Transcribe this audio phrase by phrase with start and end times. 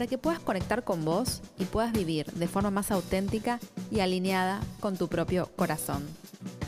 [0.00, 3.60] para que puedas conectar con vos y puedas vivir de forma más auténtica
[3.90, 6.08] y alineada con tu propio corazón.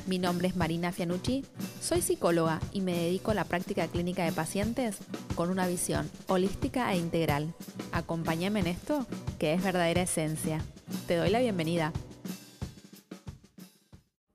[0.06, 1.42] Mi nombre es Marina Fianucci,
[1.80, 4.98] soy psicóloga y me dedico a la práctica clínica de pacientes
[5.34, 7.54] con una visión holística e integral.
[7.92, 9.06] Acompáñame en esto,
[9.38, 10.62] que es verdadera esencia.
[11.06, 11.94] Te doy la bienvenida.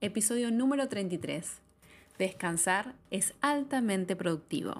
[0.00, 1.46] Episodio número 33.
[2.18, 4.74] Descansar es altamente productivo.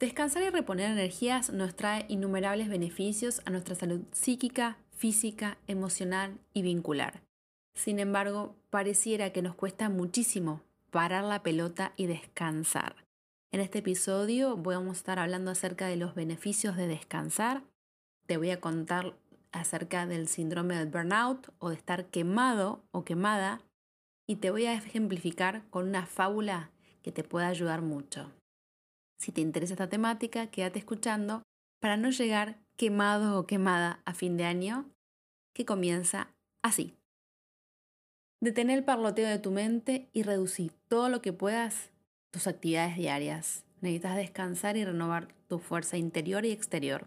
[0.00, 6.62] Descansar y reponer energías nos trae innumerables beneficios a nuestra salud psíquica, física, emocional y
[6.62, 7.20] vincular.
[7.74, 12.96] Sin embargo, pareciera que nos cuesta muchísimo parar la pelota y descansar.
[13.52, 17.62] En este episodio vamos a estar hablando acerca de los beneficios de descansar.
[18.24, 19.18] Te voy a contar
[19.52, 23.60] acerca del síndrome del burnout o de estar quemado o quemada
[24.26, 26.70] y te voy a ejemplificar con una fábula
[27.02, 28.32] que te pueda ayudar mucho.
[29.20, 31.42] Si te interesa esta temática, quédate escuchando
[31.78, 34.90] para no llegar quemado o quemada a fin de año,
[35.52, 36.96] que comienza así.
[38.40, 41.90] Detener el parloteo de tu mente y reducir todo lo que puedas
[42.30, 43.66] tus actividades diarias.
[43.82, 47.06] Necesitas descansar y renovar tu fuerza interior y exterior.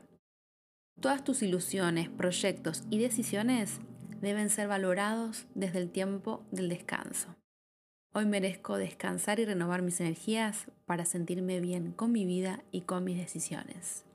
[1.02, 3.80] Todas tus ilusiones, proyectos y decisiones
[4.22, 7.36] deben ser valorados desde el tiempo del descanso.
[8.16, 13.04] Hoy merezco descansar y renovar mis energías para sentirme bien con mi vida y con
[13.04, 14.06] mis decisiones.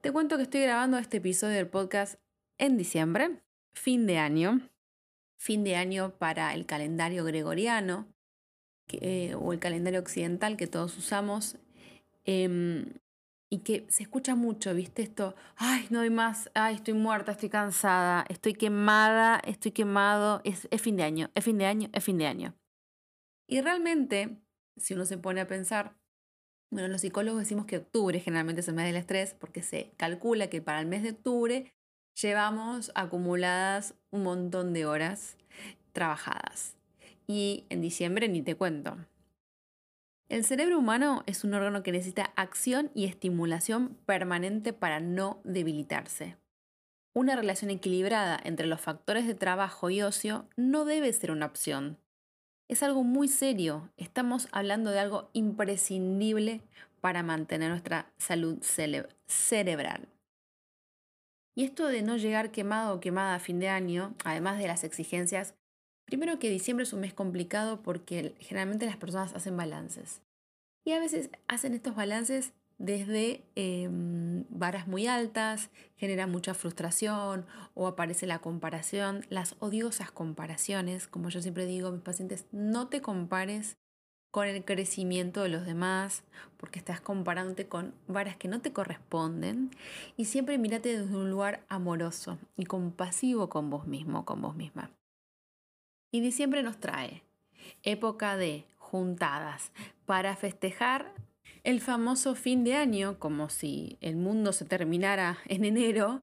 [0.00, 2.20] Te cuento que estoy grabando este episodio del podcast
[2.58, 3.40] en diciembre,
[3.72, 4.60] fin de año,
[5.38, 8.06] fin de año para el calendario gregoriano
[8.92, 11.56] eh, o el calendario occidental que todos usamos.
[12.24, 12.92] Em,
[13.52, 15.02] y que se escucha mucho, ¿viste?
[15.02, 20.68] Esto, ay, no hay más, ay, estoy muerta, estoy cansada, estoy quemada, estoy quemado, es
[20.80, 22.59] fin de año, es fin de año, es fin de año.
[23.50, 24.38] Y realmente,
[24.76, 25.96] si uno se pone a pensar,
[26.70, 30.46] bueno, los psicólogos decimos que octubre generalmente es el mes del estrés porque se calcula
[30.46, 31.74] que para el mes de octubre
[32.14, 35.36] llevamos acumuladas un montón de horas
[35.92, 36.76] trabajadas.
[37.26, 38.96] Y en diciembre ni te cuento.
[40.28, 46.36] El cerebro humano es un órgano que necesita acción y estimulación permanente para no debilitarse.
[47.16, 51.98] Una relación equilibrada entre los factores de trabajo y ocio no debe ser una opción.
[52.70, 53.90] Es algo muy serio.
[53.96, 56.60] Estamos hablando de algo imprescindible
[57.00, 58.62] para mantener nuestra salud
[59.26, 60.08] cerebral.
[61.56, 64.84] Y esto de no llegar quemado o quemada a fin de año, además de las
[64.84, 65.54] exigencias
[66.10, 70.22] Primero que diciembre es un mes complicado porque generalmente las personas hacen balances.
[70.84, 75.68] Y a veces hacen estos balances desde em, varas muy altas,
[75.98, 81.06] genera mucha frustración o aparece la comparación, las odiosas comparaciones.
[81.06, 83.76] Como yo siempre digo a mis pacientes, no te compares
[84.30, 86.22] con el crecimiento de los demás,
[86.56, 89.70] porque estás comparándote con varas que no te corresponden
[90.16, 94.90] y siempre mírate desde un lugar amoroso y compasivo con vos mismo, con vos misma.
[96.10, 97.22] Y diciembre nos trae
[97.82, 99.70] época de juntadas
[100.06, 101.12] para festejar
[101.64, 106.20] el famoso fin de año, como si el mundo se terminara en enero,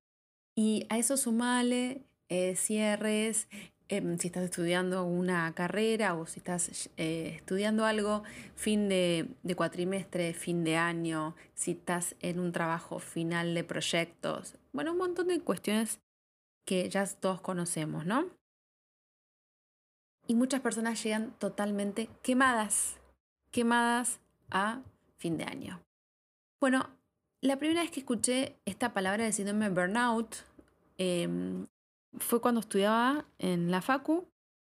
[0.55, 3.47] y a eso sumale eh, cierres,
[3.89, 8.23] em, si estás estudiando una carrera o si estás eh, estudiando algo,
[8.55, 14.55] fin de, de, cuatrimestre, fin de año, si estás en un trabajo final de proyectos,
[14.73, 15.99] bueno, un montón de cuestiones
[16.65, 18.25] que ya todos conocemos, ¿no?
[20.27, 22.97] y muchas personas llegan totalmente quemadas,
[23.51, 24.19] quemadas
[24.51, 24.81] a
[25.17, 25.81] fin de año.
[26.59, 26.89] Bueno,
[27.41, 30.37] la primera vez que escuché esta palabra de síndrome burnout
[30.97, 31.67] em,
[32.19, 34.27] fue cuando estudiaba en la FACU,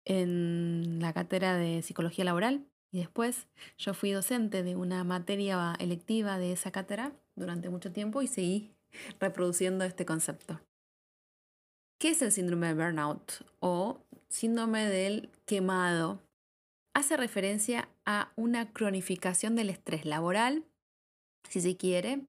[0.04, 3.46] en la cátedra de psicología laboral, y después
[3.78, 8.74] yo fui docente de una materia electiva de esa cátedra durante mucho tiempo y seguí
[9.20, 10.60] reproduciendo este concepto.
[11.98, 16.20] ¿Qué es el síndrome de burnout o síndrome del quemado?
[16.94, 20.64] Hace referencia a una cronificación del estrés laboral,
[21.48, 22.26] si se quiere,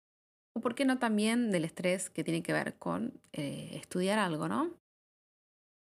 [0.55, 4.47] o por qué no también del estrés que tiene que ver con eh, estudiar algo,
[4.47, 4.69] ¿no?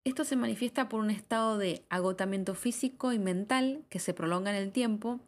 [0.07, 4.63] Esto se manifiesta por un estado de agotamiento físico y mental que se prolonga en
[4.63, 5.21] el tiempo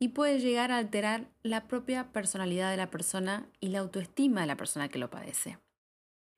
[0.00, 4.48] y puede llegar a alterar la propia personalidad de la persona y la autoestima de
[4.48, 5.58] la persona que lo padece.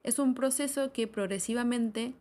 [0.02, 2.12] Es un proceso que progresivamente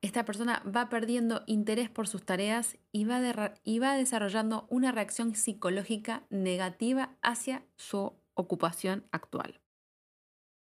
[0.00, 5.34] esta persona va perdiendo interés por sus tareas y va, y va desarrollando una reacción
[5.34, 9.60] psicológica negativa hacia su ocupación actual.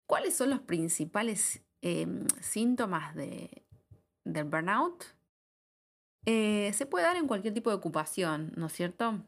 [0.08, 3.66] ¿Cuáles son los principales em, síntomas de,
[4.24, 5.04] del burnout?
[6.26, 9.22] Eh, se puede dar en cualquier tipo de ocupación, ¿no es cierto?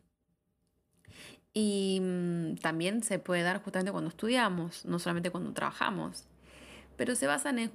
[1.54, 6.26] Y mm, también se puede dar justamente cuando estudiamos, no solamente cuando trabajamos.
[6.96, 7.72] Pero se basan en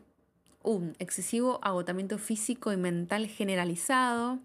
[0.64, 4.40] un excesivo agotamiento físico y mental generalizado,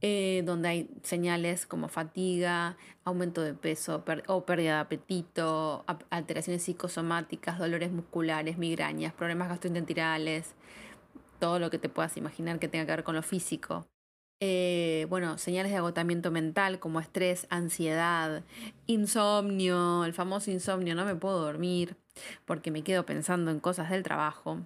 [0.00, 7.58] eh, donde hay señales como fatiga, aumento de peso o pérdida de apetito, alteraciones psicosomáticas,
[7.58, 10.54] dolores musculares, migrañas, problemas gastrointestinales,
[11.38, 13.86] todo lo que te puedas imaginar que tenga que ver con lo físico.
[14.40, 18.44] Eh, bueno, señales de agotamiento mental como estrés, ansiedad,
[18.86, 21.96] insomnio, el famoso insomnio, no me puedo dormir
[22.44, 24.60] porque me quedo pensando en cosas del trabajo.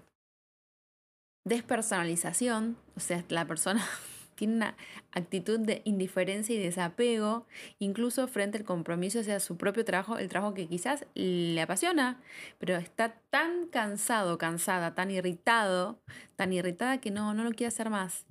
[1.44, 3.84] Despersonalización, o sea, la persona
[4.36, 4.76] tiene una
[5.10, 7.46] actitud de indiferencia y desapego,
[7.80, 12.20] incluso frente al compromiso hacia su propio trabajo, el trabajo que quizás le apasiona,
[12.58, 16.00] pero está tan cansado, cansada, tan irritado,
[16.36, 18.26] tan irritada que no, no lo quiere hacer más.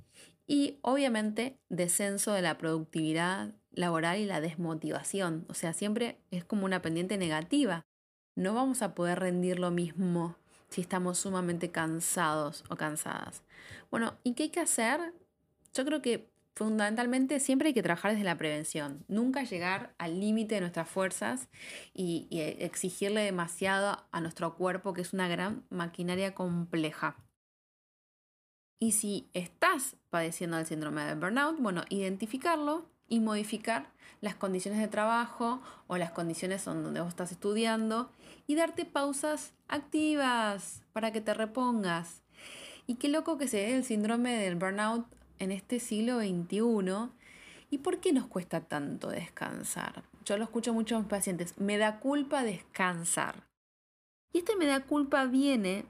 [0.48, 6.66] Y obviamente descenso de la productividad laboral y la desmotivación, o sea, siempre es como
[6.66, 7.86] una pendiente negativa.
[8.36, 10.38] No vamos a poder rendir lo mismo
[10.72, 13.44] si estamos sumamente cansados o cansadas.
[13.92, 15.14] Bueno, ¿y qué hay que hacer?
[15.74, 20.56] Yo creo que fundamentalmente siempre hay que trabajar desde la prevención, nunca llegar al límite
[20.56, 21.50] de nuestras fuerzas
[21.94, 22.28] y,
[22.60, 27.18] exigirle demasiado a nuestro cuerpo, que es una gran maquinaria compleja.
[28.80, 33.90] Y si estás padeciendo el síndrome de burnout, bueno, identificarlo y modificar
[34.22, 38.10] las condiciones de trabajo o las condiciones donde vos estás estudiando
[38.48, 42.22] y darte pausas activas para que te repongas.
[42.88, 45.06] Y qué loco que se dé el síndrome del burnout
[45.40, 47.12] en este siglo XXI.
[47.70, 50.04] ¿Y por qué nos cuesta tanto descansar?
[50.24, 51.60] Yo lo escucho mucho en mis pacientes.
[51.60, 53.44] Me da culpa descansar.
[54.32, 55.84] Y este me da culpa viene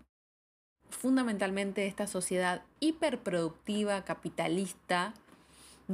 [0.89, 5.13] fundamentalmente de esta sociedad hiperproductiva, capitalista,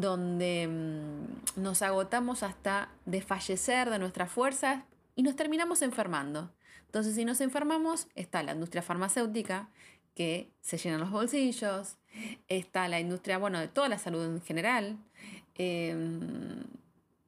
[0.01, 4.83] donde mm, nos agotamos hasta desfallecer de nuestras fuerzas
[5.15, 6.51] y nos terminamos enfermando.
[6.85, 9.69] Entonces, si nos enfermamos, está la industria farmacéutica,
[10.15, 11.97] que se llenan los bolsillos,
[12.47, 14.97] está la industria, bueno, de toda la salud en general.
[15.55, 16.63] Em,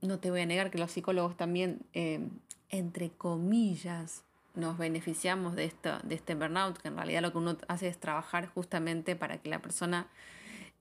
[0.01, 2.30] no te voy a negar que los psicólogos también, em,
[2.69, 4.24] entre comillas,
[4.56, 5.71] nos beneficiamos de,
[6.04, 9.50] de este burnout, que en realidad lo que uno hace es trabajar justamente para que
[9.50, 10.07] la persona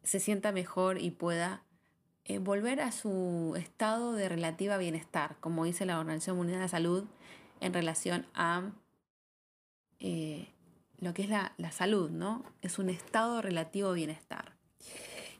[0.02, 1.62] se sienta mejor y pueda
[2.28, 6.68] eh, volver a su estado de relativa bienestar, como dice la Organización Mundial de la
[6.68, 7.04] Salud,
[7.60, 8.70] en relación a
[9.98, 10.48] eh,
[11.00, 12.44] lo que es la, salud, ¿no?
[12.60, 14.52] Es un estado relativo bienestar.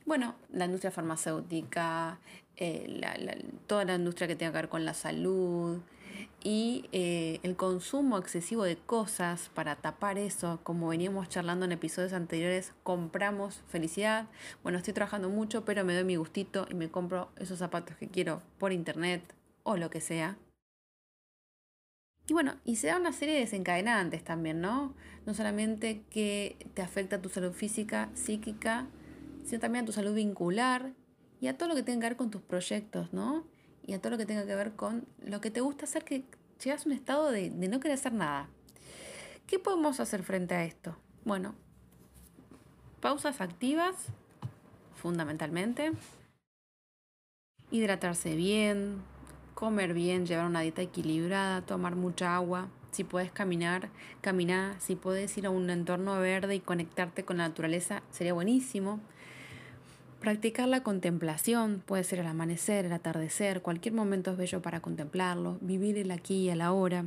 [0.05, 2.17] Bueno, la industria farmacéutica,
[2.55, 5.79] eh, toda la industria que tenga que ver con la salud
[6.43, 12.13] y eh, el consumo excesivo de cosas para tapar eso, como veníamos charlando en episodios
[12.13, 14.27] anteriores, compramos felicidad.
[14.63, 18.07] Bueno, estoy trabajando mucho, pero me doy mi gustito y me compro esos zapatos que
[18.07, 19.21] quiero por internet
[19.63, 20.37] o lo que sea.
[22.27, 24.93] Y bueno, y se da una serie de desencadenantes también, ¿no?
[25.25, 28.87] No solamente que te afecta a tu salud física, psíquica,
[29.43, 30.93] sino también a tu salud vincular
[31.41, 33.45] y a todo lo que tenga que ver con tus proyectos, ¿no?
[33.89, 36.23] Y a todo lo que tenga que ver con lo que te gusta hacer, que
[36.63, 38.47] llegas a un estado de, no querer hacer nada.
[39.47, 40.95] ¿Qué podemos hacer frente a esto?
[41.25, 41.55] Bueno,
[42.99, 43.95] pausas activas,
[44.93, 45.93] fundamentalmente.
[47.71, 49.01] Hidratarse bien,
[49.55, 52.69] comer bien, llevar una dieta equilibrada, tomar mucha agua.
[52.91, 53.89] Si puedes caminar,
[54.21, 54.79] caminar.
[54.79, 58.99] Si puedes ir a un entorno verde y conectarte con la naturaleza, sería buenísimo.
[60.19, 65.57] Practicar la contemplación, puede ser el amanecer, el atardecer, cualquier momento es bello para contemplarlo,
[65.61, 67.05] vivir el aquí y el ahora.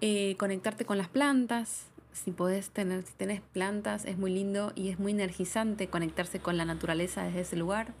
[0.00, 4.88] Eh, conectarte con las plantas, si puedes tener, si tenés plantas, es muy lindo y
[4.88, 7.94] es muy energizante conectarse con la naturaleza desde ese lugar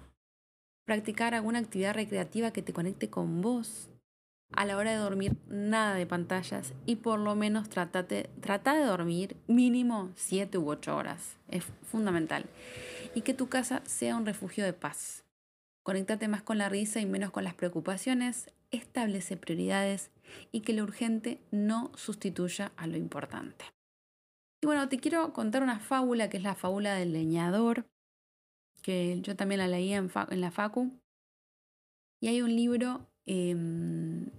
[0.84, 3.88] practicar alguna actividad recreativa que te conecte con vos.
[4.54, 9.36] A la hora de dormir, nada de pantallas y por lo menos trata de dormir
[9.46, 11.36] mínimo 7 u 8 horas.
[11.48, 12.44] Es fundamental.
[13.14, 15.24] Y que tu casa sea un refugio de paz.
[15.82, 18.50] Conéctate más con la risa y menos con las preocupaciones.
[18.70, 20.10] Establece prioridades
[20.52, 23.64] y que lo urgente no sustituya a lo importante.
[24.62, 27.86] Y bueno, te quiero contar una fábula que es la fábula del leñador
[28.82, 30.92] que yo también la leía en, la Facu.
[32.20, 34.30] Y hay un libro em,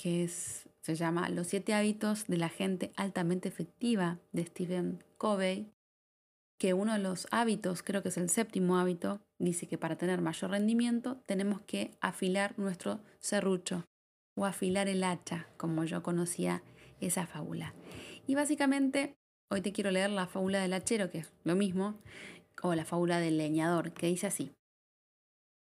[0.00, 5.70] que se llama Los siete hábitos de la gente altamente efectiva de Stephen Covey.
[6.58, 10.20] que uno de los hábitos, creo que es el séptimo hábito, dice que para tener
[10.20, 13.86] mayor rendimiento tenemos que afilar nuestro serrucho
[14.36, 16.62] o afilar el hacha, como yo conocía
[17.00, 17.74] esa fábula.
[18.26, 19.16] Y básicamente,
[19.50, 21.98] hoy te quiero leer la fábula del hachero, que es lo mismo,
[22.62, 24.52] o la fábula del leñador, que dice así.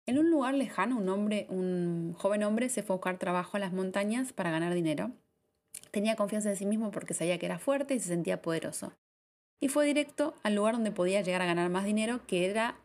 [0.05, 3.59] En un lugar lejano, un hombre, un joven hombre se fue a buscar trabajo a
[3.59, 5.11] las montañas para ganar dinero.
[5.91, 8.93] Tenía confianza en sí mismo porque sabía que era fuerte y se sentía poderoso
[9.59, 12.75] y fue directo al lugar donde podía llegar a ganar más dinero, que era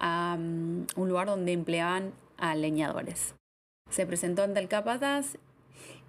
[0.00, 3.36] un lugar donde empleaban a leñadores.
[3.90, 5.36] Se presentó ante el capataz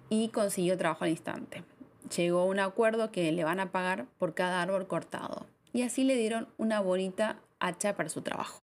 [0.08, 1.62] y consiguió trabajo al instante.
[2.16, 6.02] Llegó a un acuerdo que le van a pagar por cada árbol cortado y así
[6.02, 8.58] le dieron una bonita hacha para su trabajo.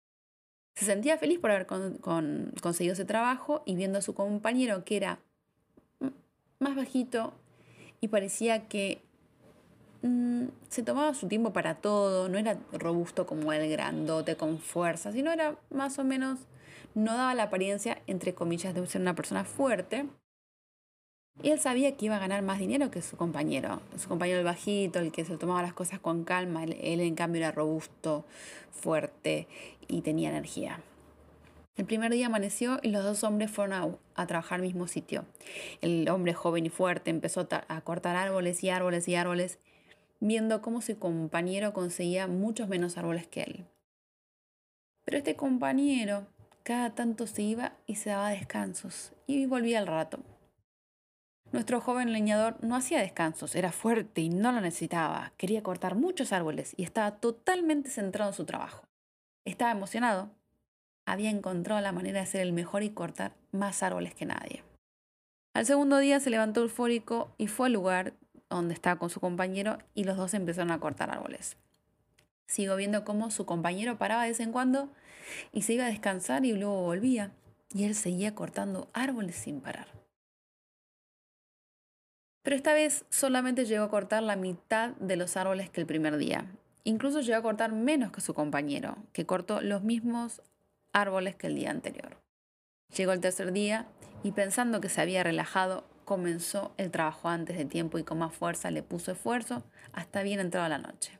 [0.74, 5.18] Se sentía feliz por haber conseguido ese trabajo y viendo a su compañero que era
[6.58, 7.34] más bajito
[8.00, 9.02] y parecía que
[10.02, 15.12] Mm, se tomaba su tiempo para todo, no era robusto como el grandote con fuerza,
[15.12, 16.40] sino era más o menos,
[16.94, 20.06] no daba la apariencia, entre comillas, de ser una persona fuerte.
[21.42, 24.44] Y él sabía que iba a ganar más dinero que su compañero, su compañero el
[24.44, 28.24] bajito, el que se tomaba las cosas con calma, él, en cambio era robusto,
[28.70, 29.48] fuerte
[29.88, 30.80] y tenía energía.
[31.76, 35.24] El primer día amaneció y los dos hombres fueron a, a, trabajar al mismo sitio.
[35.80, 39.58] El hombre joven y fuerte empezó a cortar árboles y árboles y árboles
[40.20, 43.64] viendo cómo su compañero conseguía muchos menos árboles que él.
[45.04, 46.26] Pero este compañero
[46.62, 50.20] cada tanto se iba y se daba descansos y volvía al rato.
[51.52, 56.32] Nuestro joven leñador no hacía descansos, era fuerte y no lo necesitaba, quería cortar muchos
[56.32, 58.84] árboles y estaba totalmente centrado en su trabajo.
[59.44, 60.30] Estaba emocionado,
[61.04, 64.64] había encontrado la manera de ser el mejor y cortar más árboles que nadie.
[65.52, 68.14] Al segundo día se levantó eufórico y fue al lugar
[68.48, 71.58] donde estaba con su compañero y los dos empezaron a cortar árboles.
[72.46, 74.90] Sigo viendo cómo su compañero paraba de vez en cuando
[75.52, 77.30] y se iba a descansar y luego volvía.
[77.74, 80.01] Y él seguía cortando árboles sin parar.
[82.42, 86.16] Pero esta vez solamente llegó a cortar la mitad de los árboles que el primer
[86.16, 86.46] día.
[86.84, 90.42] Incluso llegó a cortar menos que su compañero, que cortó los mismos
[90.92, 92.16] árboles que el día anterior.
[92.96, 93.86] Llegó el tercer día
[94.22, 98.34] y pensando que se había relajado, comenzó el trabajo antes de tiempo y con más
[98.34, 101.18] fuerza le puso esfuerzo hasta bien entrada la noche.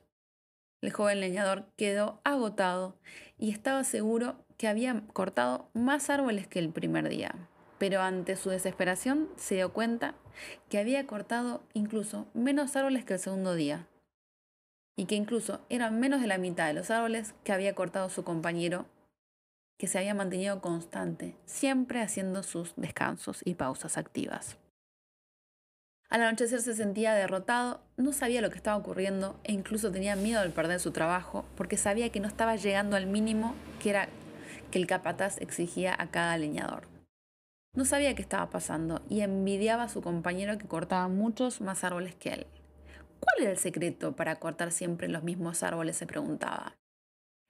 [0.81, 2.97] El joven leñador quedó agotado
[3.39, 7.33] y estaba seguro que había cortado más árboles que el primer día,
[7.83, 10.15] pero ante su desesperación se dio cuenta
[10.69, 13.89] que había cortado incluso menos árboles que el segundo día
[14.95, 18.23] y que incluso eran menos de la mitad de los árboles que había cortado su
[18.23, 18.85] compañero
[19.77, 24.55] que se había mantenido constante, siempre haciendo sus descansos y pausas activas.
[26.09, 30.41] Al anochecer se sentía derrotado, no sabía lo que estaba ocurriendo e incluso tenía miedo
[30.41, 34.07] de perder su trabajo porque sabía que no estaba llegando al mínimo que era
[34.71, 36.92] que el capataz exigía a cada leñador.
[37.75, 42.13] No sabía qué estaba pasando y envidiaba a su compañero que cortaba muchos más árboles
[42.13, 42.47] que él.
[43.19, 45.97] ¿Cuál era el secreto para cortar siempre los mismos árboles?
[45.97, 46.75] se preguntaba.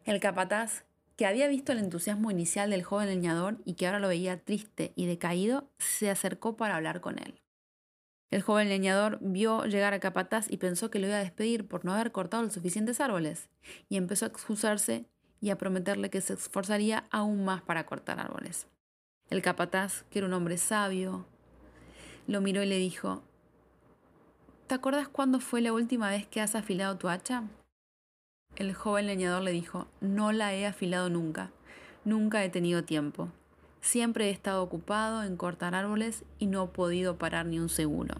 [0.05, 0.85] El capataz,
[1.17, 4.93] que había visto el entusiasmo inicial del joven leñador y que ahora lo veía triste
[4.95, 7.41] y decaído, se acercó para hablar con él.
[8.31, 11.83] El joven leñador vio llegar a Capataz y pensó que lo iba a despedir por
[11.83, 13.49] no haber cortado los suficientes árboles,
[13.89, 15.05] y empezó a excusarse
[15.41, 18.67] y a prometerle que se esforzaría aún más para cortar árboles.
[19.29, 21.25] El capataz, que era un hombre sabio,
[22.27, 23.23] lo miró y le dijo,
[24.67, 27.43] ¿Te acuerdas cuándo fue la última vez que has afilado tu hacha?
[28.55, 31.51] El joven leñador le dijo, no la he afilado nunca,
[32.05, 33.29] nunca he tenido tiempo.
[33.81, 38.15] Siempre he estado ocupado en cortar árboles y no he podido parar ni un segundo.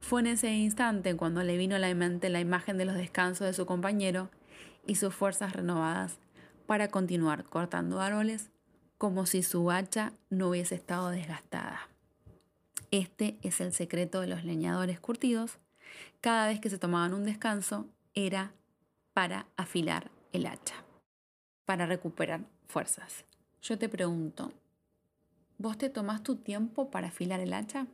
[0.00, 3.46] Fue en ese instante cuando le vino a la mente la imagen de los descansos
[3.46, 4.30] de su compañero
[4.86, 6.18] y sus fuerzas renovadas
[6.66, 8.50] para continuar cortando árboles
[9.00, 11.88] como si su hacha no hubiese estado desgastada.
[12.90, 15.56] Este es el secreto de los leñadores curtidos.
[16.20, 18.52] Cada vez que se tomaban un descanso era
[19.14, 20.84] para afilar el hacha,
[21.64, 23.24] para recuperar fuerzas.
[23.62, 24.52] Yo te pregunto,
[25.56, 27.86] ¿vos te tomás tu tiempo para afilar el hacha?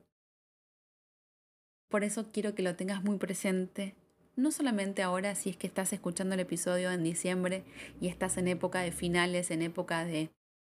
[1.88, 3.94] Por eso quiero que lo tengas muy presente,
[4.34, 7.62] no solamente ahora si es que estás escuchando el episodio en diciembre
[8.00, 10.32] y estás en época de finales, en época de,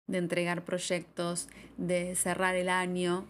[0.10, 1.48] de entregar proyectos,
[1.78, 3.26] de cerrar el año.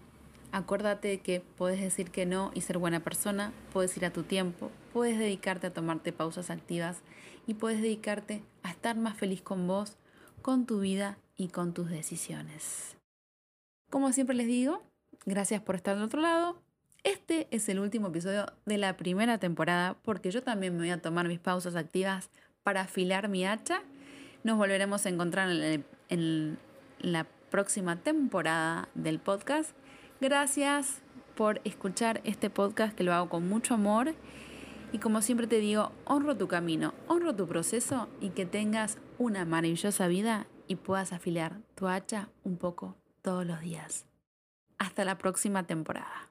[0.51, 4.71] Acuérdate que puedes decir que no y ser buena persona, puedes ir a tu tiempo,
[4.93, 6.97] puedes dedicarte a tomarte pausas activas
[7.45, 9.97] y puedes dedicarte a estar más feliz con vos,
[10.41, 12.95] con tu vida y con tus decisiones.
[13.91, 14.81] Como siempre les digo,
[15.25, 16.61] gracias por estar del otro lado.
[17.03, 21.01] Este es el último episodio de la primera temporada porque yo también me voy a
[21.01, 22.29] tomar mis pausas activas
[22.63, 23.81] para afilar mi hacha.
[24.43, 26.57] Nos volveremos a encontrar en, en
[26.99, 29.71] la próxima temporada del podcast.
[30.21, 31.01] Gracias
[31.35, 34.13] por escuchar este podcast que lo hago con mucho amor.
[34.91, 39.45] Y como siempre te digo, honro tu camino, honro tu proceso y que tengas una
[39.45, 44.05] maravillosa vida y puedas afilar tu hacha un poco todos los días.
[44.77, 46.28] Hasta la próxima temporada.